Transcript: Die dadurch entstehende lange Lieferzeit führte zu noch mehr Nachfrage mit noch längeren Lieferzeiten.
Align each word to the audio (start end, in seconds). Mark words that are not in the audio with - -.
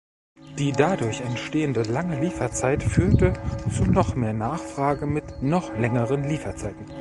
Die 0.57 0.71
dadurch 0.71 1.21
entstehende 1.21 1.83
lange 1.83 2.19
Lieferzeit 2.19 2.81
führte 2.81 3.33
zu 3.71 3.83
noch 3.85 4.15
mehr 4.15 4.33
Nachfrage 4.33 5.05
mit 5.05 5.43
noch 5.43 5.75
längeren 5.77 6.23
Lieferzeiten. 6.23 6.87